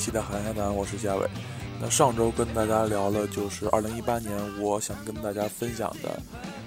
[0.00, 1.28] 期的海峡谈，我是嘉伟。
[1.78, 6.22] 那上周跟大家聊了，就是二零一八年，我想跟大家分享的，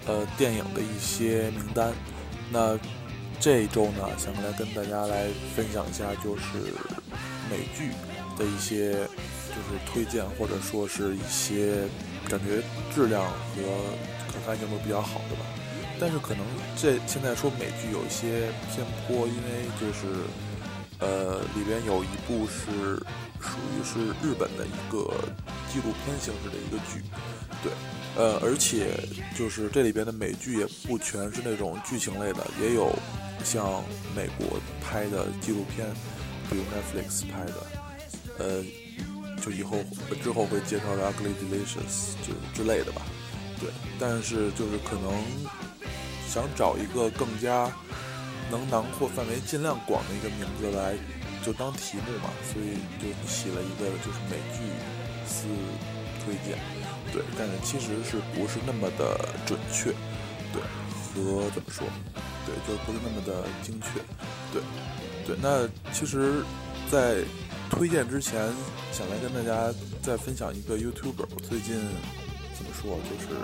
[0.06, 1.92] 呃，电影的一些名单。
[2.52, 2.78] 那
[3.40, 6.44] 这一周呢，想来跟大家来分享一下，就是
[7.50, 7.90] 美剧
[8.38, 11.86] 的一些，就是推荐或者说是一些
[12.30, 12.62] 感觉
[12.94, 13.64] 质量和
[14.28, 15.42] 可看性都比较好的吧。
[16.00, 16.46] 但是可能
[16.78, 20.06] 这现在说美剧有一些偏颇，因为就是。
[21.00, 22.96] 呃，里边有一部是
[23.42, 25.14] 属于是日本的一个
[25.72, 27.04] 纪录片形式的一个剧，
[27.62, 27.72] 对，
[28.16, 28.98] 呃，而且
[29.38, 32.94] 就是这里边的美剧也不全是那种剧情类的，也有
[33.44, 33.84] 像
[34.16, 35.86] 美国拍的纪录片，
[36.50, 37.54] 比如 Netflix 拍的，
[38.40, 38.64] 呃，
[39.42, 39.78] 就以后
[40.24, 43.02] 之后会介绍的《Ugly Delicious》就之类的吧，
[43.60, 45.12] 对，但是就是可能
[46.30, 47.70] 想找一个更加。
[48.52, 50.96] 能囊括范围尽量广的一个名字来，
[51.46, 54.64] 就当题目嘛，所以就起了一个就是美剧
[55.28, 55.48] 四
[56.24, 56.58] 推荐，
[57.12, 59.92] 对，但是其实是不是那么的准确，
[60.54, 60.62] 对，
[61.02, 61.86] 和怎么说，
[62.46, 64.00] 对，就不是那么的精确，
[64.54, 64.62] 对，
[65.26, 66.44] 对，那其实，
[66.92, 67.18] 在
[67.70, 68.50] 推荐之前，
[68.92, 71.76] 想来跟大家再分享一个 YouTuber，最近
[72.56, 73.36] 怎么说，就是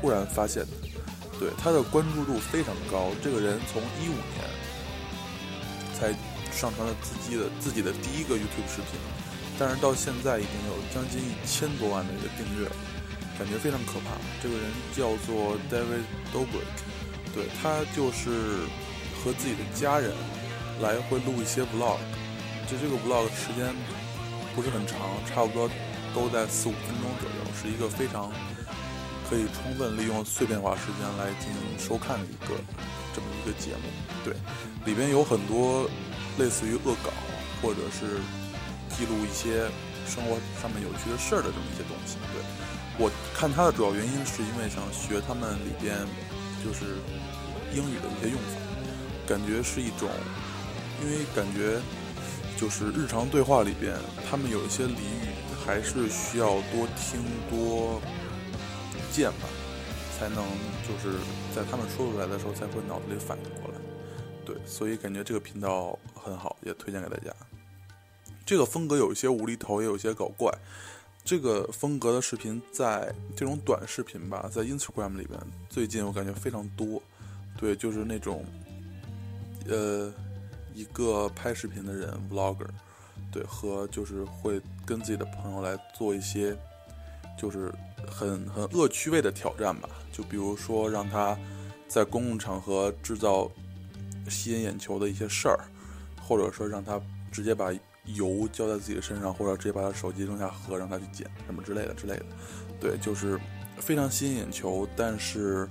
[0.00, 0.83] 突然发现的。
[1.44, 4.40] 对他的关注度非常高，这个人从一五年
[5.92, 6.08] 才
[6.50, 8.98] 上传了自己的自己的第一个 YouTube 视频，
[9.58, 12.66] 但是到现在已经有将近一千多万的一个订阅，
[13.38, 14.16] 感觉非常可怕。
[14.42, 14.64] 这个人
[14.96, 16.80] 叫做 David Dobrik，
[17.34, 18.64] 对他就是
[19.20, 20.12] 和自己的家人
[20.80, 22.00] 来回录一些 Vlog，
[22.66, 23.76] 就这个 Vlog 时间
[24.56, 25.68] 不是很长，差不多
[26.14, 28.32] 都在四五分钟左右，是一个非常。
[29.34, 32.54] 可以充分利用碎片化时间来进行收看的一个
[33.12, 33.90] 这么一个节目，
[34.22, 34.32] 对，
[34.86, 35.90] 里边有很多
[36.38, 37.10] 类似于恶搞
[37.60, 38.20] 或者是
[38.94, 39.66] 记录一些
[40.06, 42.16] 生活上面有趣的事儿的这么一些东西。
[42.32, 42.40] 对
[42.96, 45.98] 我看它的主要原因是因为想学他们里边
[46.64, 46.94] 就是
[47.74, 48.54] 英语的一些用法，
[49.26, 50.08] 感觉是一种，
[51.02, 51.80] 因为感觉
[52.56, 53.96] 就是日常对话里边
[54.30, 55.34] 他们有一些俚语
[55.66, 57.18] 还是需要多听
[57.50, 58.00] 多。
[59.14, 59.46] 见吧，
[60.18, 60.44] 才能
[60.82, 61.16] 就是
[61.54, 63.78] 在他们说出来的时候才会脑子里反应过来，
[64.44, 67.32] 对，所以感觉这个频道很好，也推荐给大家。
[68.44, 70.52] 这个风格有一些无厘头，也有一些搞怪。
[71.24, 77.00] 这个风格的视频在这种短视频吧，在 Instagram 里边，最近我感觉非常多。
[77.56, 78.44] 对，就是那种，
[79.66, 80.12] 呃，
[80.74, 82.68] 一个拍视频的人 Vlogger，
[83.32, 86.54] 对，和就是会跟自己的朋友来做一些，
[87.38, 87.72] 就是。
[88.06, 91.36] 很很恶趣味的挑战吧，就比如说让他
[91.88, 93.50] 在公共场合制造
[94.28, 95.58] 吸引眼球的一些事儿，
[96.22, 97.00] 或者说让他
[97.32, 97.72] 直接把
[98.04, 102.26] 油浇在自己的身上，或者直接把他手机扔下河让他去捡什么之类的之类的。
[102.78, 103.40] 对，就是
[103.78, 104.86] 非常吸引眼球。
[104.94, 105.66] 但是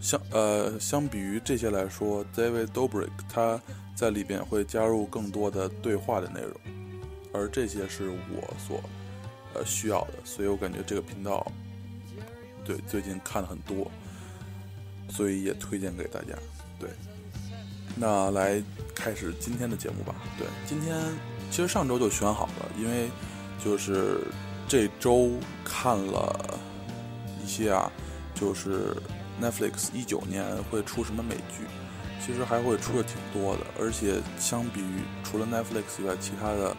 [0.00, 3.60] 相呃相比于这些来说，David Dobrik 他
[3.94, 6.52] 在里边会加入更多的对话的内容，
[7.34, 8.82] 而这些是我所
[9.54, 11.46] 呃需要的，所以我感觉这个频道。
[12.64, 13.88] 对，最近看了很多，
[15.08, 16.36] 所以也推荐给大家。
[16.80, 16.90] 对，
[17.94, 18.60] 那来
[18.92, 20.14] 开始今天的节目吧。
[20.36, 21.00] 对，今天
[21.48, 23.08] 其实上周就选好了，因为
[23.64, 24.20] 就是
[24.66, 25.30] 这周
[25.64, 26.60] 看了
[27.40, 27.88] 一些啊，
[28.34, 28.96] 就是
[29.40, 31.64] Netflix 一九年会出什么美剧，
[32.20, 33.60] 其实还会出的挺多的。
[33.78, 36.76] 而且相比于除了 Netflix 以外，其他的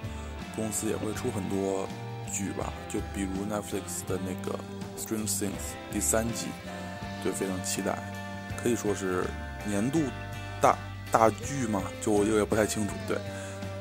[0.53, 1.87] 公司也会出很多
[2.31, 2.71] 剧吧。
[2.89, 4.57] 就比如 Netflix 的那个。
[4.99, 5.49] 《Strange Things》
[5.93, 6.47] 第三季，
[7.23, 7.95] 对，非常期待，
[8.61, 9.23] 可以说是
[9.63, 9.99] 年度
[10.59, 10.75] 大
[11.11, 13.15] 大剧嘛，就我也不太清楚，对，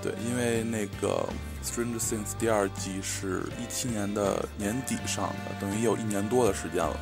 [0.02, 1.26] 对，因为那个
[1.66, 6.94] 《Strange Things》第二季是一七年的年底上的，等于也有一年多的时间了，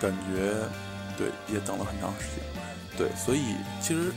[0.00, 0.54] 感觉
[1.18, 4.10] 对，也等了很长时间，对，所以其实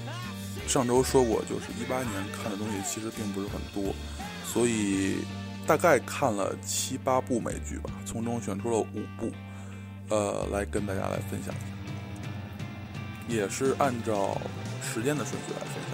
[0.70, 3.94] 上周说过，就是一八年看的东西其实并不是很多，
[4.46, 5.18] 所以。
[5.66, 9.32] 大概看了七八部美剧吧，从中选出了五部，
[10.10, 14.38] 呃，来跟大家来分享一下，也是按照
[14.82, 15.94] 时间的顺序来分享。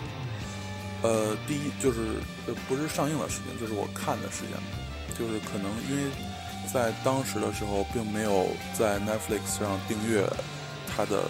[1.01, 1.99] 呃，第一就是
[2.47, 4.57] 呃不是上映的时间，就是我看的时间，
[5.17, 6.11] 就是可能因为
[6.73, 10.27] 在当时的时候并没有在 Netflix 上订阅
[10.87, 11.23] 它的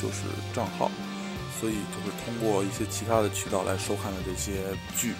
[0.00, 0.24] 就是
[0.54, 0.90] 账号，
[1.58, 5.14] 所以就是通过一些其他的渠道来收看的这些剧。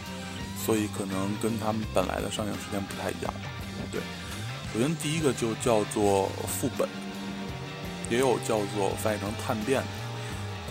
[0.65, 3.33] 所以可能跟他们本来的上映时间不太一样，
[3.91, 4.01] 对。
[4.73, 6.89] 首先第一个就叫做副本，
[8.11, 9.87] 也有叫做翻译成探变的。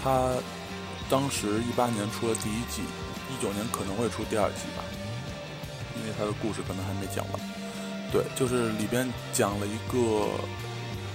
[0.03, 0.33] 它
[1.09, 2.83] 当时一八年出了第一季，
[3.31, 4.83] 一九年可能会出第二季吧。
[5.99, 7.41] 因为它的故事可能还没讲完。
[8.11, 10.29] 对，就是里边讲了一个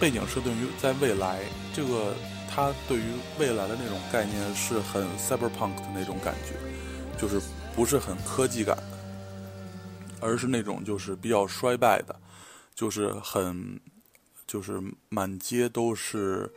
[0.00, 1.38] 背景设定于在未来，
[1.72, 2.14] 这个
[2.50, 3.04] 它对于
[3.38, 6.56] 未来的那种概念是很 cyberpunk 的那种感觉，
[7.16, 7.40] 就是
[7.74, 8.76] 不是很科技感，
[10.20, 12.14] 而是那种就是比较衰败的，
[12.74, 13.80] 就是很
[14.46, 16.50] 就是满街都是。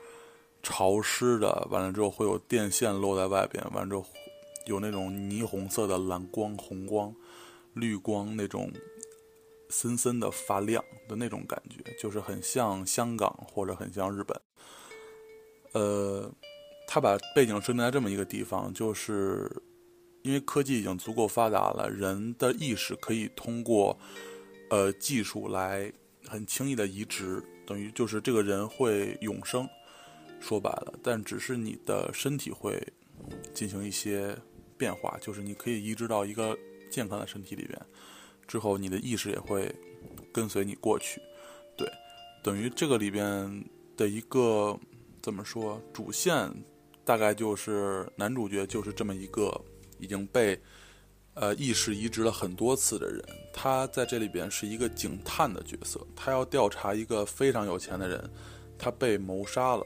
[0.67, 4.03] 潮湿的，完了之后会有电线露在外边，完了之后
[4.65, 7.13] 有那种霓虹色的蓝光、红光、
[7.73, 8.71] 绿光那种
[9.69, 14.41] 森森的发亮的那种感觉，就是很像香港或者很像日本。
[15.73, 16.31] 呃，
[16.87, 19.47] 他把背景设定在这么一个地方，就是
[20.25, 23.95] 因为科技已经足够发达了，人的意识可以通过
[24.71, 25.93] 呃技术来
[26.27, 29.69] 很轻易的移植，等于就是这个人会永生。
[30.39, 32.81] 说白了，但只是你的身体会
[33.53, 34.35] 进行一些
[34.77, 36.57] 变化，就是你可以移植到一个
[36.89, 37.79] 健康的身体里边，
[38.47, 39.71] 之后你的意识也会
[40.33, 41.21] 跟随你过去。
[41.77, 41.87] 对，
[42.43, 43.63] 等于这个里边
[43.95, 44.75] 的一个
[45.21, 46.51] 怎么说主线，
[47.03, 49.59] 大概就是男主角就是这么一个
[49.99, 50.59] 已经被
[51.33, 58.29] 呃意识移植了很多次的人，他在这里边是一个警探的角色，他要调查一个非常有钱的人，
[58.77, 59.85] 他被谋杀了。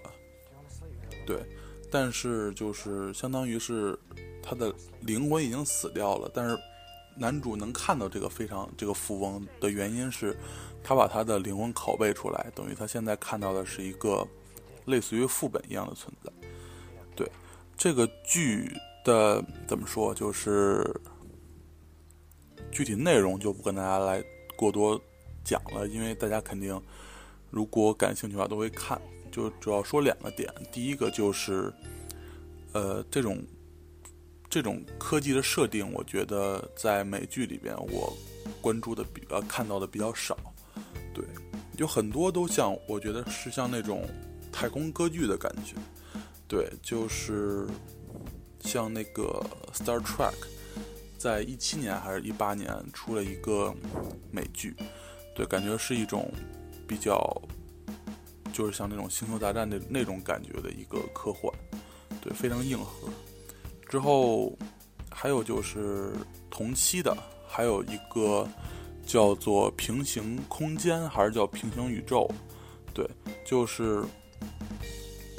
[1.25, 1.43] 对，
[1.91, 3.97] 但是就是相当于是
[4.41, 6.57] 他的灵魂已经死掉了，但是
[7.15, 10.35] 男主能看到这个非常这个富翁的原因是，
[10.83, 14.25] 他把他的灵魂拷贝出来，等于他现在看到的是一个
[14.85, 16.31] 类似于副本一样的存在。
[17.15, 17.29] 对，
[17.77, 18.71] 这个剧
[19.09, 20.85] 的怎么说，就是
[22.71, 24.23] 具体内容就不跟大家来
[24.55, 25.01] 过多
[25.43, 26.79] 讲了，因为大家肯定
[27.49, 29.01] 如果感兴趣的话都会看。
[29.31, 31.71] 就主要说两个点，第一个就是，
[32.73, 33.37] 呃，这种
[34.49, 38.11] 这种科技的设定，我觉得在美剧里边我
[38.59, 40.35] 关注的比呃看到的比较少，
[41.13, 41.23] 对，
[41.77, 44.03] 有很多都像我觉得是像那种
[44.51, 45.75] 太空歌剧的感觉，
[46.47, 47.67] 对，就是
[48.61, 49.45] 像那个
[49.77, 50.31] 《Star Trek》
[51.17, 53.73] 在一七年还是一八年出了一个
[54.31, 54.75] 美剧，
[55.35, 56.31] 对，感觉是一种
[56.87, 57.41] 比较。
[58.51, 61.53] 就是像那种星球大战的那种感觉的一个科幻，
[62.19, 63.07] 对，非常硬核。
[63.87, 64.51] 之后
[65.09, 66.11] 还有就是
[66.49, 67.15] 同期的，
[67.47, 68.45] 还有一个
[69.05, 72.29] 叫做平行空间，还是叫平行宇宙？
[72.93, 73.07] 对，
[73.45, 74.03] 就是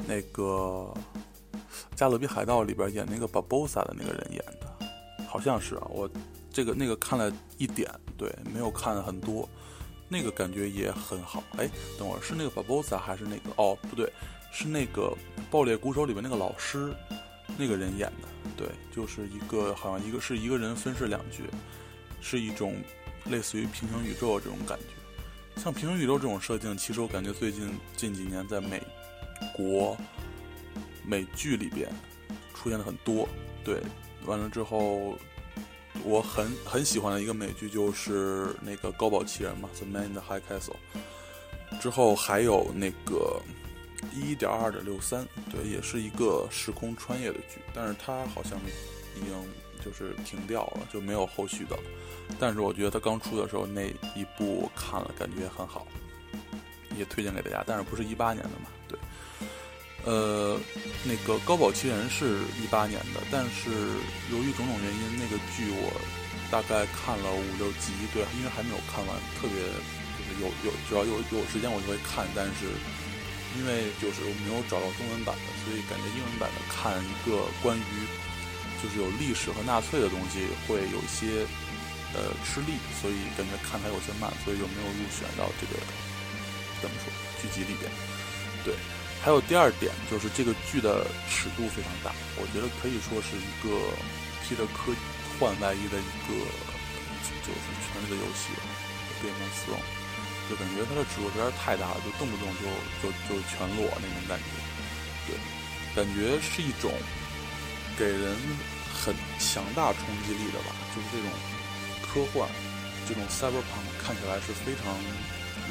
[0.07, 0.91] 那个
[2.01, 4.87] 《加勒比海盗》里边演那个 Barbossa 的那个人演的，
[5.27, 5.87] 好像是啊。
[5.87, 6.09] 我
[6.51, 7.87] 这个那个看了一点，
[8.17, 9.47] 对，没有看很多。
[10.09, 11.69] 那个感觉也很好，哎，
[11.99, 13.51] 等会儿是那个 Barbosa 还是那个？
[13.55, 14.11] 哦，不对，
[14.51, 15.15] 是那个
[15.51, 16.91] 《爆裂鼓手》里边那个老师，
[17.55, 18.27] 那个人演的。
[18.57, 21.43] 对，就是一个好像一个是一个人分饰两角，
[22.19, 22.77] 是一种
[23.25, 25.61] 类似于平行宇宙这种感觉。
[25.61, 28.81] 像平行宇宙这种设定，其实我感觉最近近几年在美
[29.53, 29.95] 国
[31.05, 31.89] 美剧里边
[32.53, 33.27] 出现的很多。
[33.63, 33.81] 对，
[34.25, 35.17] 完了之后。
[36.05, 40.77] 我很很喜欢的一个美剧就是那个高堡奇人嘛，《The Man in the High Castle》。
[41.79, 43.39] 之后还有那个
[44.11, 48.57] 一点二点六三，对，也是一个时空穿越的剧，但是它好像
[49.15, 49.31] 已经
[49.83, 51.83] 就是停掉了，就没有后续的了。
[52.39, 55.85] 但是我觉得它刚出的时候那一部看了，感觉很好，
[56.97, 57.63] 也推荐给大家。
[57.67, 58.69] 但是不是一八年的嘛？
[58.87, 58.97] 对。
[60.03, 60.57] 呃，
[61.05, 63.69] 那个《高保奇人》是一八年的，但是
[64.33, 65.93] 由于种种原因，那个剧我
[66.49, 69.61] 大概看了五六集，对，因为还没有看完，特别
[70.17, 72.65] 就是有有，只要有有时间我就会看，但是
[73.53, 77.93] 因为就是我没有找到中文版的，所以感觉英文版的看一个关于
[78.81, 81.45] 就是有历史和纳粹的东西会有一些
[82.17, 85.77] 呃吃力，所以感觉看它有些慢，所以就没有入选到这个
[86.81, 87.05] 怎么说
[87.37, 87.85] 剧集里边，
[88.65, 88.73] 对。
[89.21, 92.09] 还有第二点就是这个剧的尺度非常大，
[92.41, 93.69] 我觉得可以说是一个
[94.41, 94.89] 披着科
[95.37, 96.33] 幻外衣的一个
[97.45, 98.49] 就是权力的游戏，
[99.21, 99.77] 变成斯隆，
[100.49, 102.65] 就感觉它的尺度实在太大了，就动不动就
[102.97, 104.49] 就就全裸那种感觉，
[105.29, 105.37] 对，
[105.93, 106.89] 感觉是一种
[107.93, 108.33] 给人
[108.89, 111.29] 很强大冲击力的吧，就是这种
[112.01, 112.49] 科幻，
[113.05, 114.97] 这种 cyberpunk 看起来是非常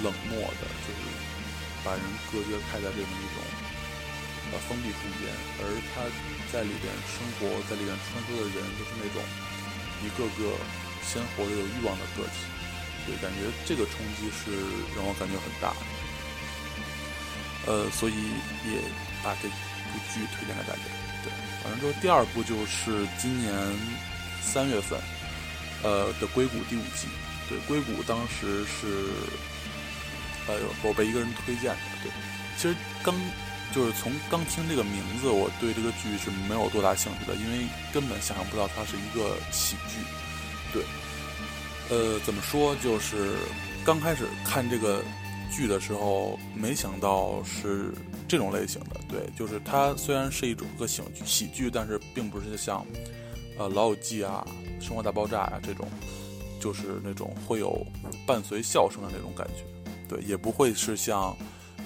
[0.07, 1.03] 冷漠的，就是。
[1.85, 3.39] 把人隔绝开在这么一种
[4.53, 6.05] 呃封闭空间，而他
[6.53, 9.23] 在里边生活，在里边穿梭的人都是那种
[10.05, 10.57] 一个个
[11.07, 12.45] 鲜活的有欲望的个体，
[13.07, 14.53] 对，感觉这个冲击是
[14.97, 15.73] 让我感觉很大。
[17.67, 18.15] 呃，所以
[18.69, 18.81] 也
[19.23, 20.83] 把这部剧推荐给大家。
[21.23, 21.31] 对，
[21.65, 23.53] 完了之后第二部就是今年
[24.43, 24.99] 三月份
[25.83, 27.09] 呃的硅谷第五季。
[27.49, 29.11] 对，硅谷当时是，
[30.59, 31.81] 呃，我被一个人推荐的。
[32.03, 32.11] 对，
[32.57, 33.15] 其实刚
[33.75, 39.99] 就是从刚听这个名字，我对这个剧是没有多大兴趣的，因为根本想象不到它是一个喜剧。
[40.73, 40.85] 对，
[41.89, 42.75] 呃，怎么说？
[42.77, 43.37] 就是
[43.85, 45.03] 刚开始看这个
[45.51, 47.93] 剧的时候，没想到是
[48.29, 49.01] 这种类型的。
[49.09, 52.85] 对，就是它虽然是一种个喜剧，喜剧，但是并不是像
[53.59, 54.47] 呃《老友记》啊、
[54.85, 55.89] 《生活大爆炸》啊这种。
[56.63, 57.87] 就是那种会有
[58.27, 59.65] 伴随笑声的那种感觉，
[60.11, 61.37] 对，也不会是像，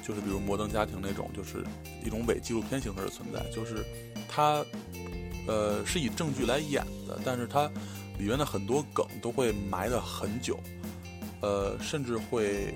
[0.02, 1.62] 就是比如《摩登家庭》那种，就是
[2.02, 3.44] 一种伪纪录片形式的存在。
[3.50, 3.84] 就是
[4.26, 4.64] 它，
[5.46, 7.70] 呃，是以正剧来演的，但是它
[8.18, 10.58] 里面的很多梗都会埋的很久，
[11.42, 12.72] 呃，甚至会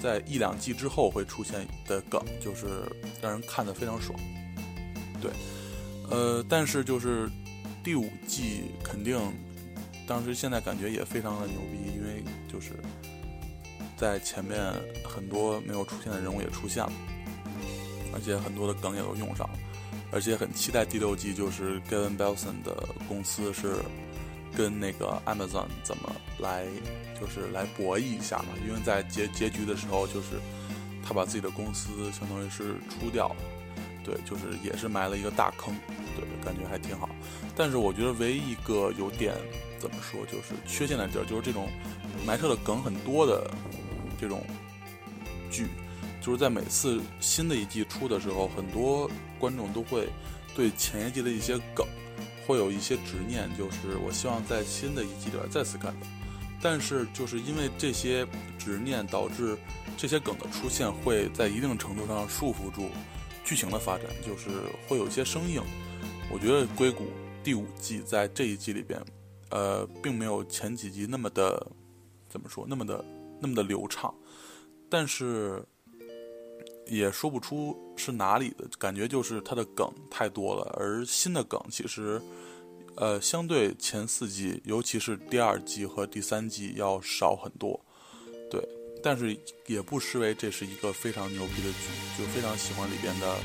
[0.00, 2.66] 在一两季之后会出现的梗，就是
[3.20, 4.16] 让人看的非常爽。
[5.20, 5.32] 对，
[6.08, 7.28] 呃，但是就是
[7.82, 9.18] 第五季肯定。
[10.08, 12.74] 当时现在感觉也非常的牛逼，因为就是
[13.96, 14.60] 在前面
[15.02, 16.92] 很多没有出现的人物也出现了，
[18.12, 19.58] 而且很多的梗也都用上了，
[20.12, 23.76] 而且很期待第六季，就是 Gavin Belson 的公司是
[24.54, 26.66] 跟那个 Amazon 怎么来，
[27.18, 30.38] 就是来博弈一下嘛，因为在结结局的时候，就是
[31.02, 33.36] 他把自己的公司相当于是出掉了，
[34.04, 35.74] 对，就是也是埋了一个大坑，
[36.14, 37.08] 对，感觉还挺好，
[37.56, 39.34] 但是我觉得唯一一个有点。
[39.78, 40.24] 怎么说？
[40.24, 41.68] 就是缺陷的地儿，就是这种
[42.26, 43.48] 埋设的梗很多的
[44.20, 44.42] 这种
[45.50, 45.66] 剧，
[46.20, 50.08] 就是在每次新的一季出的时候，很多观众都会
[50.54, 51.86] 对前一季的一些梗
[52.46, 56.06] 会有一些执念，就是我希望在新的一季里边再次看到。
[56.60, 58.26] 但是就是因为这些
[58.58, 59.56] 执念，导致
[59.96, 62.90] 这些梗的出现会在一定程度上束缚住
[63.44, 64.48] 剧情的发展，就是
[64.88, 65.62] 会有一些生硬。
[66.32, 67.04] 我觉得《硅谷》
[67.44, 69.00] 第五季在这一季里边。
[69.50, 71.64] 呃，并没有前几集那么的，
[72.28, 73.04] 怎么说，那么的
[73.40, 74.14] 那么的流畅，
[74.88, 75.64] 但是
[76.86, 82.20] 也说不出是哪里的感觉，就是它的梗太多了，而新的梗其实，
[82.96, 87.80] 呃，相对前四季，尤其是第二季和第三季要少很多，
[88.50, 88.60] 对，
[89.02, 91.78] 但是也不失为这是一个非常牛逼的剧，
[92.18, 93.36] 就非常喜欢里边的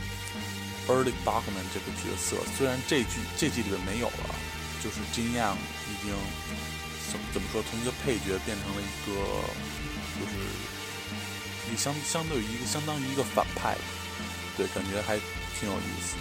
[0.88, 4.36] Early Bachman 这个角色，虽然这剧这季里面没有了。
[4.84, 5.56] 就是金样
[5.86, 6.12] 已经
[7.12, 9.14] 怎么怎么说，从一个配角变成了一个，
[10.22, 13.74] 就是一相相对于一个相当于一个反派，
[14.56, 15.18] 对，感觉还
[15.58, 16.14] 挺有意思。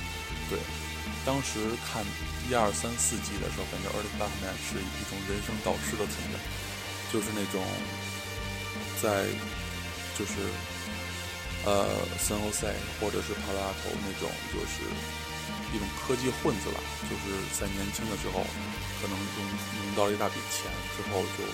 [0.48, 0.56] 对，
[1.28, 2.00] 当时看
[2.48, 6.40] 一二三四季的时候，感觉 Early Batman 是一种人生导师的存在，
[7.12, 7.60] 就是那种
[9.02, 9.28] 在
[10.16, 10.32] 就是
[11.68, 11.84] 呃
[12.16, 14.88] San Jose 或者是 Palo Alto 那种就是。
[15.70, 18.42] 一种科技混子吧，就是在年轻的时候，
[19.00, 19.38] 可能用
[19.86, 20.66] 用到了一大笔钱
[20.98, 21.46] 之后，就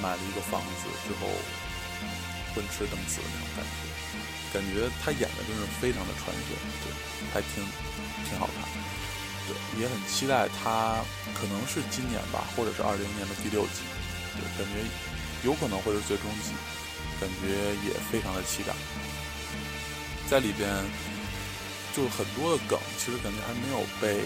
[0.00, 1.26] 买了一个房子，之后
[2.58, 3.86] 混吃等死的那种感觉。
[4.50, 6.90] 感觉他演的真是非常的传神，对，
[7.30, 7.62] 还挺
[8.26, 8.66] 挺好看。
[9.46, 10.98] 对，也很期待他，
[11.38, 13.86] 可能是今年吧，或者是二零年的第六季。
[14.34, 14.82] 对，感觉
[15.46, 16.50] 有可能会是最终季，
[17.22, 17.54] 感觉
[17.86, 18.74] 也非常的期待。
[20.28, 20.66] 在里边。
[21.96, 24.22] 就很多的梗，其实感觉还没有被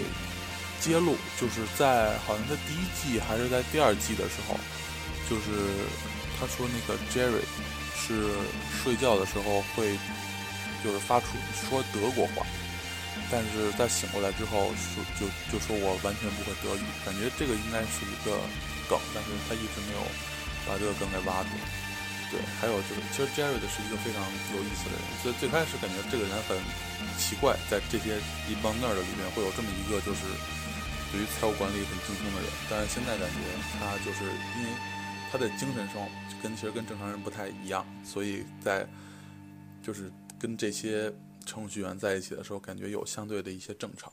[0.78, 1.16] 揭露。
[1.40, 4.58] 就是在好像在第一季还是在第二季的时候，
[5.30, 5.88] 就是
[6.36, 7.40] 他说那个 Jerry
[8.02, 8.34] 是
[8.82, 9.94] 睡觉的时候会
[10.82, 11.26] 就是发出
[11.68, 12.42] 说德国话，
[13.30, 16.82] 但是在醒过来之后说就就说我完全不会德语。
[17.06, 18.34] 感觉这个应该是一个
[18.90, 20.02] 梗，但是他一直没有
[20.66, 21.50] 把这个梗给挖住。
[22.32, 24.24] 对，还有就是，其实 Jerry 的是一个非常
[24.56, 26.56] 有意思的人，所以最开始感觉这个人很
[27.20, 28.16] 奇怪，在这些
[28.48, 30.24] 一帮 nerd 里面会有这么一个就是
[31.12, 33.36] 对于财务管理很精通的人，但是现在感觉
[33.76, 34.24] 他就是
[34.56, 34.72] 因为
[35.32, 36.06] 他的精神上
[36.42, 38.86] 跟其实跟正常人不太一样，所以在
[39.82, 41.10] 就是跟这些
[41.46, 44.12] 程序员在一起的时候，感觉有相对的一些正常，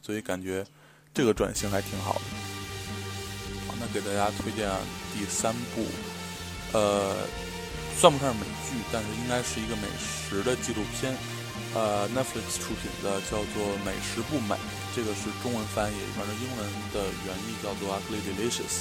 [0.00, 0.64] 所以感觉
[1.12, 2.20] 这个转型还挺好的。
[3.66, 4.70] 好，那给大家推荐
[5.12, 5.84] 第三部，
[6.72, 7.16] 呃。
[7.98, 11.14] 算不上美剧，但是应该是一个美食的纪录片，
[11.74, 14.54] 呃，Netflix 出品的，叫做《美食不美》，
[14.96, 18.80] 这个是中文翻译，反正英文的原意叫做《Ugly Delicious》。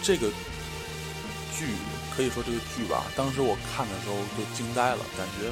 [0.00, 0.30] 这个
[1.58, 1.74] 剧
[2.14, 5.48] 可以说这个剧吧，当时我看的时候就惊呆了，感觉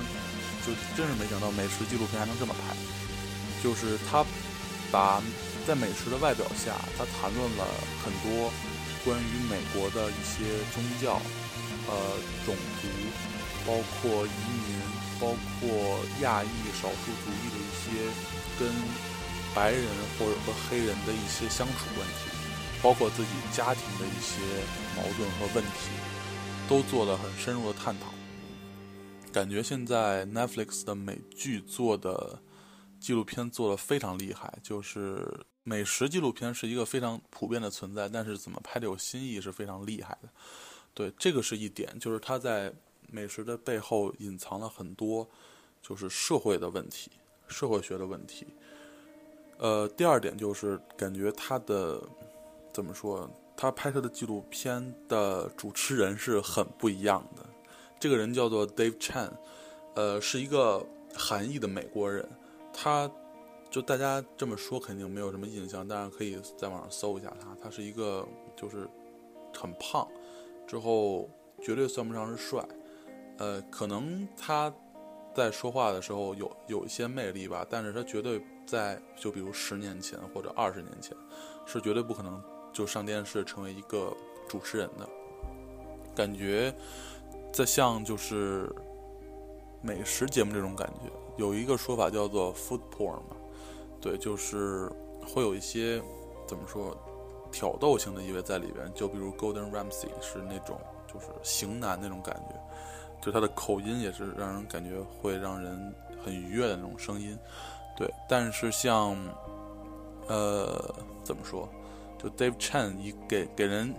[0.64, 2.76] 就真是没想到美食纪录片还能这么拍。
[3.62, 4.24] 就是他
[4.92, 5.22] 把
[5.66, 7.64] 在美食的外表下，他谈论了
[8.04, 8.52] 很多
[9.04, 10.44] 关于美国的一些
[10.74, 11.20] 宗教。
[11.86, 11.92] 呃，
[12.46, 12.88] 种族，
[13.66, 14.80] 包括移民，
[15.20, 16.48] 包括亚裔
[16.80, 18.08] 少数族裔的一些
[18.58, 18.72] 跟
[19.54, 19.84] 白人
[20.18, 22.30] 或者和黑人的一些相处问题，
[22.84, 24.42] 包括自己家庭的一些
[24.94, 25.88] 矛盾和问题，
[26.68, 28.12] 都做了很深入的探讨。
[29.32, 32.38] 感觉现在 Netflix 的美剧做的
[33.00, 35.26] 纪录片做的非常厉害，就是
[35.62, 40.28] 美食纪录片是一个非常普遍的存在，但是怎么拍的有新意是非常厉害的。
[40.92, 42.70] 对，这个是一点，就是它在
[43.10, 45.26] 美食的背后隐藏了很多
[45.80, 47.10] 就是社会的问题、
[47.48, 48.46] 社会学的问题。
[49.56, 52.02] 呃，第二点就是感觉他的
[52.74, 57.46] 怎么说，他拍摄的纪录片的主持人是很不一样的。
[58.00, 59.30] 这个人叫做 Dave Chan，
[59.94, 62.28] 呃，是一个韩裔的美国人。
[62.72, 63.08] 他，
[63.70, 67.56] 就大家这么说肯定没有什么印象，但是可以在网上搜一下他。
[67.62, 68.26] 他是一个
[68.56, 68.88] 就是
[69.56, 70.06] 很胖，
[70.66, 71.30] 之后
[71.62, 72.60] 绝对算不上是帅。
[73.38, 74.74] 呃，可能他
[75.32, 81.16] 在说话的时候有有一些魅力吧，但是他绝对在就比如十年前或者二十年前，
[81.64, 82.42] 是绝对不可能
[82.74, 84.14] 就上电视成为一个
[84.46, 85.08] 主持人的
[86.14, 86.74] 感觉。
[87.52, 88.68] 在像就是
[89.80, 93.36] 美食节目这种感觉，有一个说法叫做 food porn 嘛，
[94.00, 94.90] 对，就是
[95.24, 96.02] 会有一些
[96.48, 96.96] 怎么说
[97.52, 107.38] 挑逗性的意味在里边，就比如 Golden Ramsy 是那种就是型男那种感觉，就他的口音也是让人感觉会让人很愉悦的那种声音，
[107.96, 109.16] 对，但是像
[110.26, 111.68] 呃怎么说，
[112.24, 113.94] 就 Dave Chen 一给给人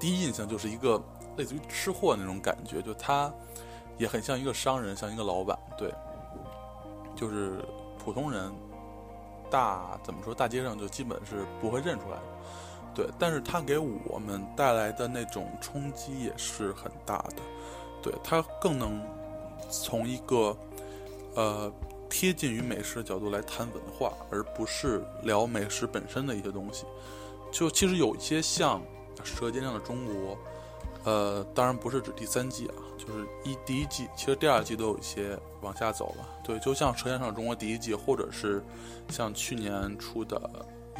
[0.00, 1.00] 第一印象就是一个。
[1.34, 3.32] 类似于吃货那种感觉，就他
[3.96, 5.90] 也很像一个商人，像一个老板，对，
[7.16, 7.64] 就是
[7.98, 8.52] 普通人，
[9.50, 12.22] 大怎么说，大街上就基本是不会认出来的，
[12.94, 13.06] 对。
[13.18, 17.36] 但是他给我们带来的那种冲击也是很大的，
[18.02, 19.02] 对他更能
[19.70, 20.54] 从一个
[21.34, 21.72] 呃
[22.10, 26.84] 贴近于美食的角度来谈文化，而不是聊美食本身的一些东西。
[27.52, 28.80] 就其实有一些像
[29.24, 30.34] 《舌尖上的中国》。
[31.04, 36.28] 呃，当然不是指第三季啊，就是一第一季，其实第二季都有一些往下走了。
[36.44, 38.62] 对，就像《舌尖上的中国》第一季，或者是
[39.08, 40.40] 像去年出的、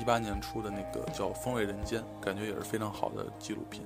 [0.00, 3.80] 一八年出的那个叫《风味人间》，感觉也是非常好的纪录片。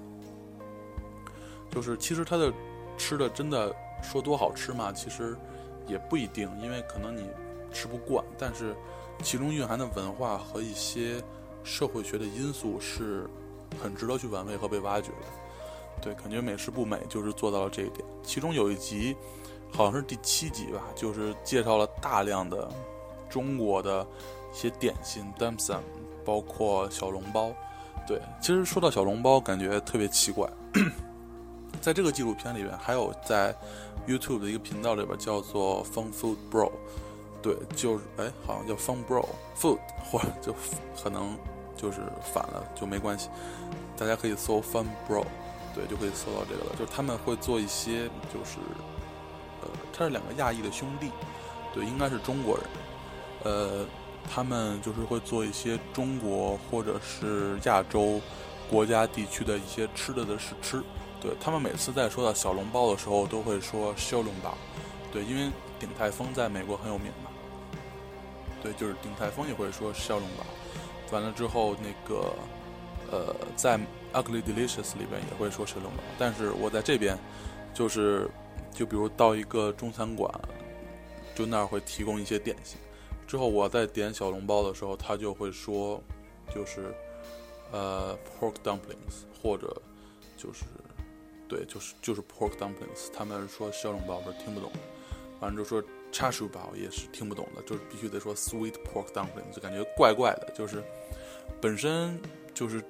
[1.70, 2.50] 就是其实它的
[2.96, 3.70] 吃的真的
[4.02, 5.36] 说多好吃嘛，其实
[5.86, 7.28] 也不一定，因为可能你
[7.70, 8.74] 吃不惯，但是
[9.22, 11.22] 其中蕴含的文化和一些
[11.66, 13.28] 社会学的因素是
[13.82, 15.26] 很值得去玩味和被挖掘的。
[16.00, 18.06] 对，感觉美食不美，就是做到了这一点。
[18.22, 19.16] 其中有一集，
[19.72, 22.70] 好像是第七集吧，就是介绍了大量的
[23.28, 24.06] 中国的
[24.52, 25.82] 一些点心 d u m s u m
[26.24, 27.50] 包括小笼包。
[28.06, 30.48] 对，其实说到小笼包，感觉特别奇怪。
[31.82, 33.54] 在这个纪录片里面，还有在
[34.06, 36.72] YouTube 的一个频道里边叫做 Fun Food Bro，
[37.42, 39.26] 对，就是哎，好像叫 Fun Bro
[39.58, 39.78] Food，
[40.10, 40.54] 或者就
[41.02, 41.36] 可能
[41.76, 43.28] 就是反了，就没关系。
[43.96, 45.24] 大家可以搜 Fun Bro。
[45.74, 46.70] 对，就可以搜到这个了。
[46.78, 48.56] 就是他们会做一些，就是，
[49.60, 51.10] 呃，他是两个亚裔的兄弟，
[51.74, 52.66] 对，应该是中国人。
[53.44, 53.84] 呃，
[54.32, 58.18] 他们就是会做一些中国或者是亚洲
[58.70, 60.82] 国家地区的一些吃的的试吃。
[61.20, 64.56] 对他们每次在说到小笼包的时候，都会说小笼包。
[65.12, 67.30] 对，因为鼎泰丰在美国很有名嘛。
[68.62, 70.44] 对，就是鼎泰丰也会说小笼包。
[71.10, 72.32] 完了之后，那个，
[73.10, 73.78] 呃，在。
[74.12, 77.18] Ugly Delicious 里边也会说小笼包，但是我在这边，
[77.74, 78.26] 就是，
[78.72, 80.32] 就比如到一个中餐馆，
[81.34, 82.78] 就那儿会提供一些点心，
[83.26, 86.02] 之后我在点小笼包的时候，他就会说，
[86.54, 86.94] 就是，
[87.72, 89.76] 呃，pork dumplings，或者，
[90.34, 90.64] 就是，
[91.46, 94.72] 对，就是就是 pork dumplings，他们说小笼包我是听不懂，
[95.38, 95.82] 反正就说
[96.16, 100.82] 叉烧包也是听不懂的，就是必须得说 sweet pork dumpling”，就感觉怪怪的，就是
[101.60, 102.18] 本身
[102.54, 102.82] 就是。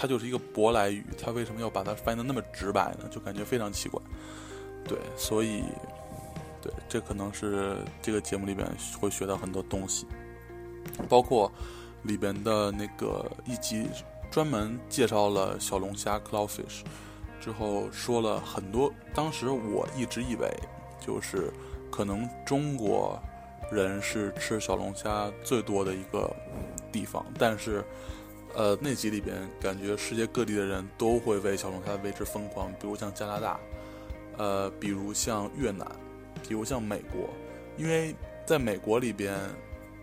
[0.00, 3.08] 它就是一个舶来语，它为什么要把它翻译的那么直白呢？
[3.10, 4.00] 就感觉非常奇怪。
[4.84, 5.64] 对，所以，
[6.62, 8.64] 对，这可能是这个节目里边
[9.00, 10.06] 会学到很多东西，
[11.08, 11.50] 包括
[12.04, 13.88] 里边的那个一集
[14.30, 16.84] 专门介绍了小龙虾 （clownfish），
[17.40, 18.94] 之后说了很多。
[19.12, 20.48] 当时我一直以为，
[21.04, 21.52] 就是
[21.90, 23.20] 可能中国
[23.70, 26.34] 人是吃小龙虾最多的一个
[26.92, 27.84] 地方，但是。
[28.54, 33.60] 呃，那集里边感觉世界各地的人都会为小龙虾为之疯狂，比如像加拿大，
[34.38, 35.86] 呃，比如像越南，
[36.48, 37.28] 比如像美国，
[37.76, 39.38] 因为在美国里边，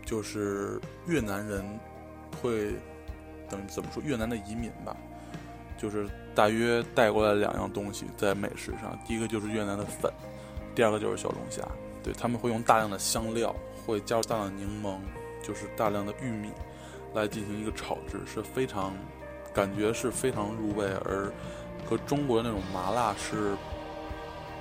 [0.05, 1.65] 就是越南人
[2.39, 2.75] 会
[3.49, 4.95] 等于怎么说越南的移民吧，
[5.75, 10.09] 就是大约带过来两样东西在美食上，第一个就是越南的粉，
[10.75, 11.63] 第二个就是小龙虾，
[12.03, 14.97] 对他们会用大量的香料，会加入大量的柠檬，
[15.41, 16.51] 就是大量的玉米。
[17.13, 18.93] 来进行一个炒制是非常
[19.53, 21.31] 感觉是非常入味，而
[21.85, 23.55] 和中国的那种麻辣是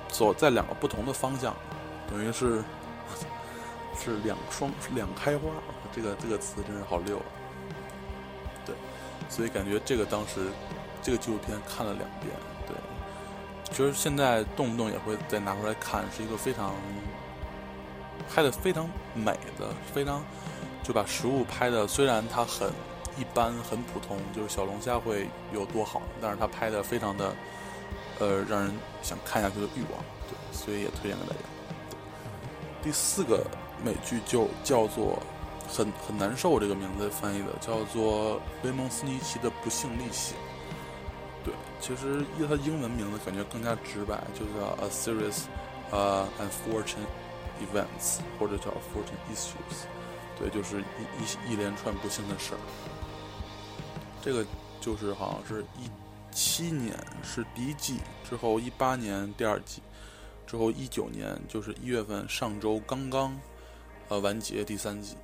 [0.07, 1.53] 走在两个不同的方向，
[2.09, 2.63] 等于是
[3.99, 5.49] 是两双两开花。
[5.93, 7.25] 这个这个词真是好溜啊！
[8.65, 8.73] 对，
[9.27, 10.47] 所以感觉这个当时
[11.01, 12.31] 这个纪录片看了两遍，
[13.71, 16.73] 其实现在动不动也会再拿出来看，是一个非常
[18.29, 20.23] 拍的非常美的，非常
[20.83, 22.69] 就把食物拍的虽然它很
[23.17, 27.35] 一般很普通，就是小龙虾会有多好，但是它拍的非常的
[28.19, 31.41] 呃让人想看下去的欲望，对，所以也推荐给大家。
[32.81, 33.45] 第四个
[33.83, 35.19] 美剧就叫做。
[35.67, 40.37] 很很难受，这个名字翻译的叫做雷蒙斯尼奇的不幸历险。
[41.45, 45.43] 对，其实依它英文名字感觉更加直白，就叫 A Series
[45.91, 47.05] 呃 Unfortunate
[47.61, 49.85] Events，或者叫 Fortune Issues。
[50.39, 52.59] 对，就是一一一连串不幸的事儿。
[54.23, 54.43] 这个
[54.81, 55.87] 就是好像是一
[56.31, 59.83] 七年是第一季，之后一八年第二季，
[60.47, 63.39] 之后一九年就是一月份上周刚刚
[64.09, 65.15] 呃完结第三季。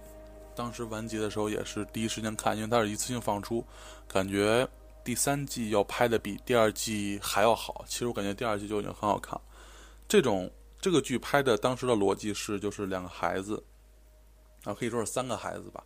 [0.55, 3.65] 当时完结的时候也是第一时间看，因为它是一次性放出，
[4.07, 4.67] 感觉
[5.03, 7.83] 第三季要拍的比第二季还要好。
[7.87, 9.41] 其实我感觉第二季就已经很好看了。
[10.07, 13.63] 这种这个剧拍的当时的逻辑是，就是两个孩子，
[14.63, 15.83] 啊，可以说是三个孩子吧，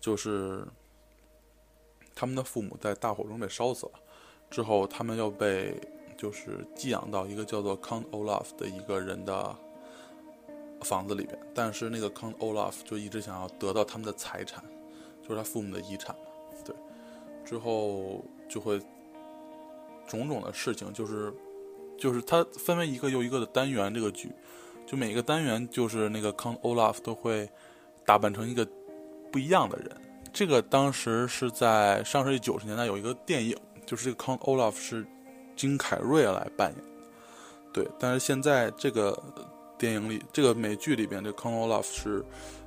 [0.00, 0.66] 就是
[2.14, 3.92] 他们的父母在大火中被烧死了，
[4.50, 5.80] 之后他们要被
[6.16, 9.56] 就是寄养到一个叫做 Count Olaf 的一个人的。
[10.82, 14.62] 房子里边，但是那个 Count Olaf 就一直想要得到他们的财产，
[15.22, 16.26] 就是他父母的遗产嘛。
[16.66, 16.76] 对，
[17.46, 18.80] 之后就会
[20.06, 21.32] 种种的事情，就是
[21.98, 23.92] 就是它分为一个又一个的单元。
[23.92, 24.30] 这个剧
[24.86, 27.48] 就每一个单元就是那个 Count Olaf 都会
[28.04, 28.66] 打扮成一个
[29.30, 29.90] 不一样的人。
[30.32, 35.06] 这个当时是在上世纪九十年代有一个电影，就是这个 Count Olaf 是
[35.54, 36.84] 金凯瑞来扮演。
[37.72, 39.22] 对，但是现在这个。
[39.78, 42.24] 电影里，这个美剧里边，这 Count Olaf 是，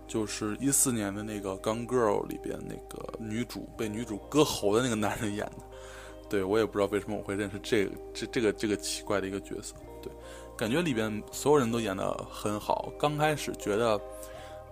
[0.10, 5.64] 就是一四年的那个《Gone Girl》里边那个女主被女主割喉的那个男人演的。
[6.28, 9.76] 对我也不知道为什么我会认识这个这这个这个奇怪的一个角色。
[10.02, 10.12] 对，
[10.58, 12.92] 感觉里边所有人都演得很好。
[13.00, 14.02] 刚开始觉得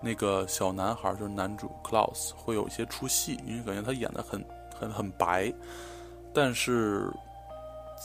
[0.02, 4.44] 那个小男孩就是男主 Klaus 会有一些出戏，因为感觉他演的很
[4.78, 5.50] 很很白，
[6.34, 7.10] 但是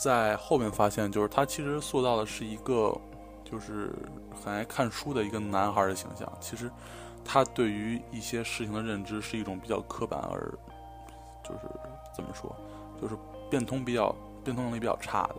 [0.01, 2.95] 在后面发现，就是他其实塑造的是一个。
[3.45, 3.93] 就是
[4.43, 6.27] 很爱看书的一个男孩的形象。
[6.41, 6.71] 其实，
[7.25, 10.39] 他对于一些事情的认知是一种比较刻板，而
[11.43, 11.61] 就是
[12.15, 12.55] 怎么说，
[13.01, 13.15] 就是
[13.49, 15.35] 变通比较变通能力比较差的。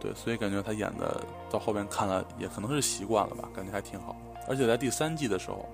[0.00, 4.16] 对，所以感觉他演的到后面看了也可能是习惯了吧，感觉还挺好。
[4.48, 5.66] 而且在第三季的时候，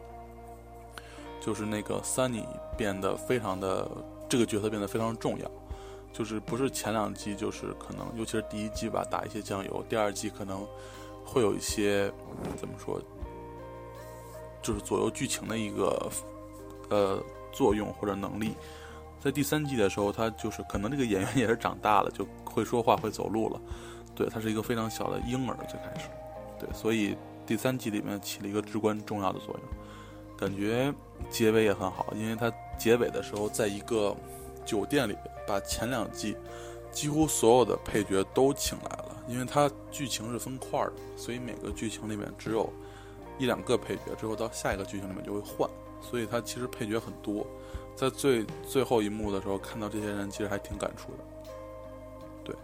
[1.40, 2.44] 就是那个 Sunny
[2.76, 3.90] 变得非常的
[4.28, 5.50] 这个角色变得非常重要。
[6.12, 9.84] 就是不是前两季，就是可能尤其是第一季吧，打一些酱油。
[9.88, 10.66] 第二季可能。
[11.30, 12.10] 会有一些
[12.56, 12.98] 怎么说，
[14.68, 16.12] 就是左右剧情的一个
[16.90, 17.18] 呃
[17.50, 18.52] 作用或者能力。
[19.18, 23.58] 在第三季的时候，他就是可能这个演员也是长大了，就会说话会走路了。
[24.14, 26.10] 对他是一个非常小的婴儿最开始，
[26.60, 29.62] 对，所以第三季里面起了一个至关重要的作用。
[30.36, 30.92] 感觉
[31.30, 34.14] 结尾也很好，因为他结尾的时候在一个
[34.66, 36.36] 酒店里把前两季
[36.92, 39.14] 几乎所有的配角都请来了。
[39.28, 42.72] 因为它剧情是分块的，所以每个剧情里面只有
[43.38, 45.70] 一两个配角，之后到下一个剧情里面就会换，
[46.00, 47.46] 所以它其实配角很多。
[47.94, 51.18] 在最最后一幕的时候看到这些人，其实还挺感触的。
[52.44, 52.54] 对，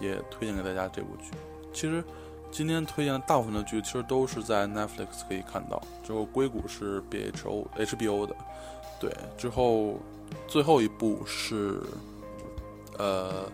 [0.00, 1.30] 也推荐给大家这部剧。
[1.72, 2.02] 其实
[2.50, 5.82] 今天推荐的大部分的剧，其实都是在 Netflix 可以看到。
[6.02, 8.34] 之后硅谷是 B H O H B O 的，
[9.00, 9.10] 对。
[9.36, 9.98] 之后
[10.48, 11.82] 最后一部是，
[12.98, 13.50] 呃，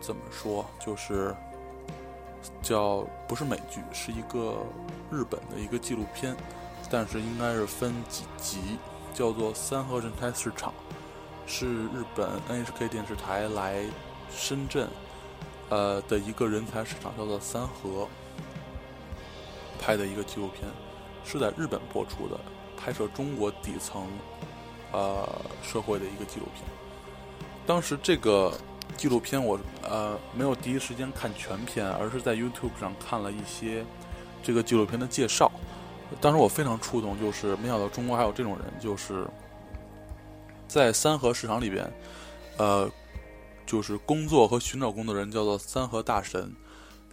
[0.00, 1.34] 怎么说，就是。
[2.62, 4.58] 叫不是美剧，是一个
[5.10, 6.36] 日本的一个纪录片，
[6.90, 8.78] 但是应该是分几集，
[9.14, 10.72] 叫做《三河人才市场》，
[11.46, 13.84] 是日本 NHK 电视台来
[14.30, 14.88] 深圳，
[15.68, 18.08] 呃的一个人才市场，叫做三河
[19.78, 20.68] 拍的一个纪录片，
[21.24, 22.38] 是在日本播出的，
[22.76, 24.06] 拍摄中国底层
[24.92, 25.28] 呃
[25.62, 26.64] 社会的一个纪录片，
[27.66, 28.52] 当时这个。
[28.96, 33.84] 纪录片我呃没有第一时间看全片，而是在 YouTube 上看了一些
[34.42, 35.50] 这个纪录片的介绍。
[36.20, 39.26] 当时我非常触动，就是没想到中国还有这种人，就是
[40.68, 41.90] 在三河市场里边，
[42.58, 42.90] 呃，
[43.64, 46.52] 就是工作和寻找工作的人叫做三河大神。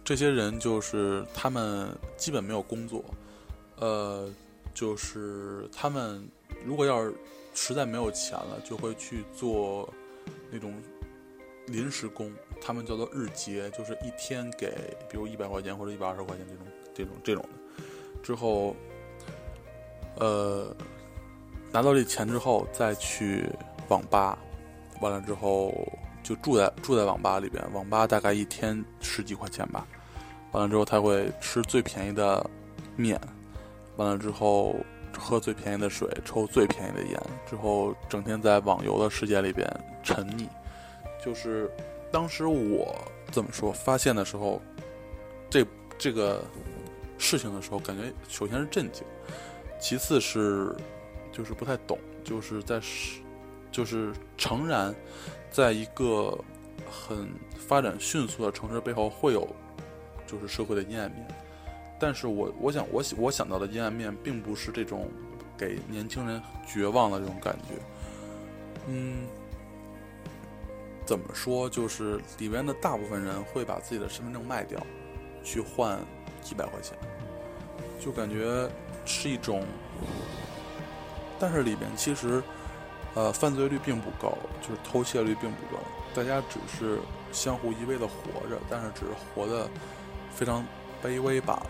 [0.04, 3.04] 这些人就是他们基本没有工作，
[3.76, 4.28] 呃，
[4.74, 6.28] 就是他们
[6.64, 7.14] 如果要是
[7.54, 9.88] 实在没有钱了，就会去做
[10.50, 10.74] 那种。
[11.68, 17.84] 临时工，他们叫做日结，就是一天给，比如一百块钱或者一百二十块钱这种这种这种的。
[18.22, 18.74] 之后，
[20.16, 20.74] 呃，
[21.70, 23.48] 拿到这钱之后再去
[23.88, 24.38] 网吧，
[25.00, 25.72] 完了之后
[26.22, 29.86] 就住在住在网吧里边，网吧大概一天十几块钱吧。
[30.52, 32.44] 完了之后他会吃最便宜的
[32.96, 33.20] 面，
[33.96, 34.74] 完了之后
[35.16, 39.68] 喝最便宜的水，抽最便宜的烟，之后整天在网游的世界里边
[40.02, 40.48] 沉溺。
[41.24, 41.70] 就是
[42.10, 42.96] 当时我
[43.30, 44.62] 怎么说发现的时候，
[45.50, 45.66] 这
[45.98, 46.42] 这个
[47.18, 49.04] 事情的时候，感觉首先是震惊，
[49.80, 50.74] 其次是
[51.32, 53.20] 就是不太懂，就是在是
[53.70, 54.94] 就是诚然，
[55.50, 56.38] 在一个
[56.88, 59.46] 很发展迅速的城市背后会有
[60.26, 61.26] 就是社会的阴暗面，
[61.98, 65.08] 但是我我想我我想到的阴暗面并不是这种
[65.58, 67.74] 给年轻人绝望的这种感觉，
[68.86, 69.26] 嗯。
[71.08, 71.70] 怎么说？
[71.70, 74.78] 就是里面的大部分人会把自己的身份证卖掉，
[75.42, 75.98] 去换
[76.42, 76.94] 几百块钱，
[77.98, 78.68] 就感觉
[79.06, 79.64] 是一种。
[81.38, 82.42] 但是里面其实，
[83.14, 85.80] 呃，犯罪率并不高，就是偷窃率并不高，
[86.14, 86.98] 大家只是
[87.32, 89.66] 相互依偎的活着，但是只是活的
[90.34, 90.62] 非常
[91.02, 91.66] 卑微罢了。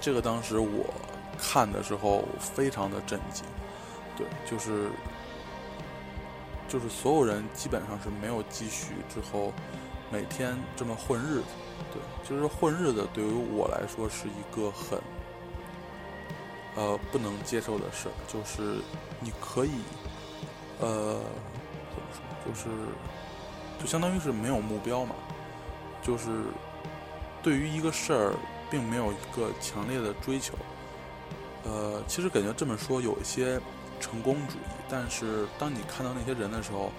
[0.00, 0.94] 这个当时我
[1.36, 3.44] 看的时候非常的震惊，
[4.16, 4.88] 对，就是。
[6.74, 9.52] 就是所有人基本上是没有积蓄之后，
[10.10, 11.44] 每天这么混日子，
[11.92, 14.98] 对，就是混日子对于我来说是一个很，
[16.74, 18.12] 呃，不能接受的事儿。
[18.26, 18.80] 就是
[19.20, 19.70] 你可以，
[20.80, 21.20] 呃，
[21.94, 22.44] 怎么说？
[22.44, 22.68] 就是
[23.78, 25.14] 就相当于是没有目标嘛，
[26.02, 26.42] 就是
[27.40, 28.34] 对于一个事儿
[28.68, 30.54] 并没有一个强烈的追求。
[31.62, 33.60] 呃，其实感觉这么说有一些。
[34.04, 36.92] 成功主义，但是当你看到那些人的时候，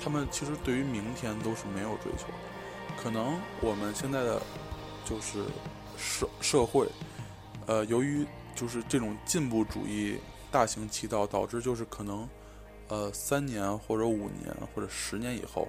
[0.00, 3.02] 他们其实对于明天都是没有追求的。
[3.02, 4.40] 可能我们现在的
[5.04, 5.44] 就是
[5.98, 6.86] 社社会，
[7.66, 10.16] 呃，由于就是这种进步主义
[10.52, 12.28] 大行其道，导致就是可能
[12.86, 15.66] 呃三年或者五年或者十年以后，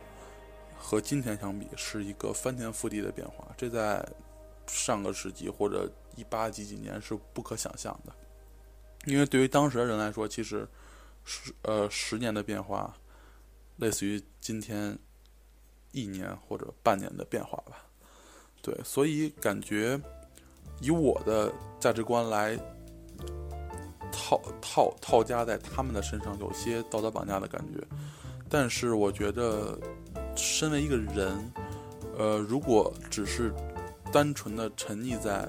[0.77, 3.47] 和今天相比是一个翻天覆地的变化。
[3.57, 4.07] 这在
[4.67, 8.13] 上个世纪或者一八几几年是不可想象的，
[9.05, 10.67] 因为对于当时的人来说，其实。
[11.23, 12.93] 十呃十年的变化，
[13.77, 14.97] 类似于今天
[15.91, 17.85] 一年或者半年的变化吧。
[18.61, 19.99] 对，所以感觉
[20.81, 22.57] 以我的价值观来
[24.11, 27.81] 套套套加在他们的身上，有些道德绑架的感觉。
[28.49, 29.79] 但是我觉得，
[30.35, 31.51] 身为一个人，
[32.17, 33.53] 呃，如果只是
[34.11, 35.47] 单纯的沉溺在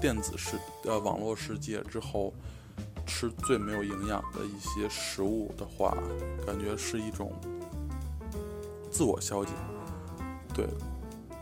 [0.00, 2.32] 电子世呃网络世界之后。
[3.06, 5.96] 吃最没有营养的一些食物的话，
[6.46, 7.32] 感觉是一种
[8.90, 9.52] 自我消解。
[10.54, 10.66] 对，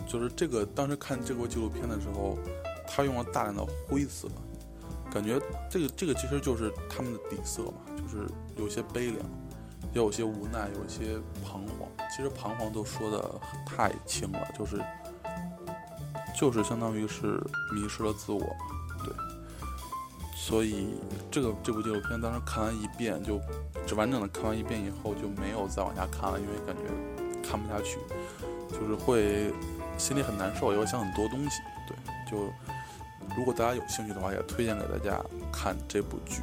[0.07, 0.65] 就是这个。
[0.67, 2.39] 当时看这部纪录片的时候，
[2.87, 4.29] 他用了大量的灰色，
[5.11, 9.19] 感觉这个这个其实就是他们的底色嘛，就是有些悲凉，
[9.93, 11.89] 也有些无奈，有些彷徨。
[12.15, 14.81] 其实彷徨都说的太轻了，就是
[16.39, 17.43] 就是相当于是
[17.75, 18.41] 迷失了自我。
[20.47, 20.95] 所以，
[21.29, 23.41] 这个这部纪录片当时看完一遍，就
[23.85, 26.83] 只完整的看完一遍以后就没有再往下看了，因为感觉
[27.43, 27.99] 看不下去，
[28.71, 29.53] 就是会
[29.99, 31.61] 心里很难受，也会想很多东西。
[31.89, 31.97] 对，
[32.31, 32.45] 就
[33.37, 35.21] 如果大家有兴趣的话，也推荐给大家
[35.53, 36.43] 看这部剧。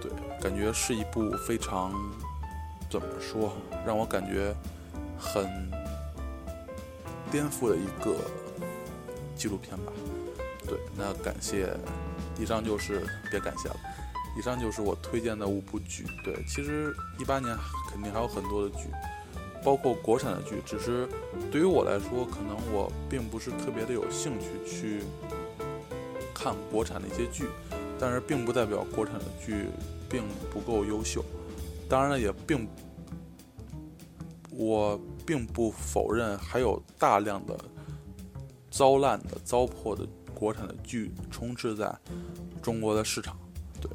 [0.00, 1.92] 对，感觉是一部非常
[2.88, 3.52] 怎么说，
[3.84, 4.54] 让我感觉
[5.18, 5.44] 很
[7.32, 8.14] 颠覆的一个
[9.34, 9.92] 纪录片吧。
[10.68, 11.76] 对，那感谢。
[12.38, 13.76] 以上就是别感谢了，
[14.36, 16.04] 以上就是我推荐的五部剧。
[16.24, 17.56] 对，其实一八年
[17.90, 18.88] 肯定还有很多的剧，
[19.62, 20.60] 包括国产的剧。
[20.66, 21.08] 只是
[21.50, 25.02] 对于我来说，可能我并不是特别的有兴趣去
[26.34, 27.46] 看国产的一些剧，
[27.98, 29.66] 但是并不代表国产的剧
[30.10, 31.24] 并不够优秀。
[31.88, 32.68] 当然了，也并
[34.50, 37.56] 我并不否认还有大量的
[38.70, 40.04] 糟烂的、糟粕的。
[40.44, 41.90] 国产的剧充斥在
[42.60, 43.34] 中国的市场，
[43.80, 43.90] 对，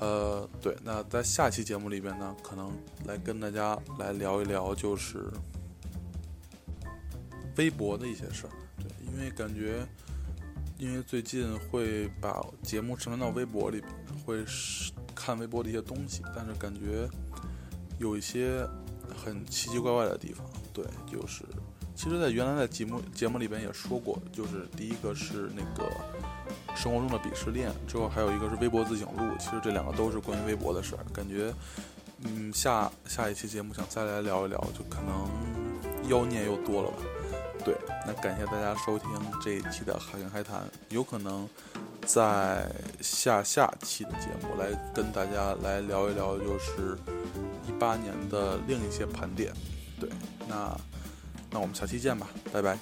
[0.00, 2.70] 呃，对，那在下期节目里边呢，可能
[3.06, 5.32] 来跟大家来聊一聊，就是
[7.56, 9.82] 微博的一些事儿，对，因为感觉，
[10.76, 13.92] 因为最近会把节目上传到微博里边，
[14.26, 14.44] 会
[15.14, 17.08] 看微博的一些东西，但是感觉
[17.98, 18.68] 有一些
[19.16, 21.42] 很奇奇怪怪的地方，对，就是。
[22.02, 25.88] 其实在原来的节目节目里边也说过就是第一个是那个
[26.74, 31.04] 生活中的鄙视链之后还有一个是微博自省录其实这两个都是关于微博的事儿。
[31.14, 31.54] 感觉
[32.24, 36.96] 嗯下下一期节目想再来聊一聊就可能妖孽又多了吧。
[37.64, 39.08] 对那感谢大家收听
[39.40, 41.48] 这一期的海云海谈有可能
[42.04, 42.68] 在
[43.00, 46.98] 下下期的节目来跟大家来聊一聊就是
[47.68, 49.52] 一八年的另一些盘点。
[50.00, 50.10] 对
[50.48, 50.76] 那
[51.52, 52.78] 那我们下期见吧拜拜。